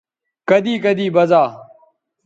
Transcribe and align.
کدی 0.47 0.75
کدی 0.83 1.09
بزا 1.15 1.43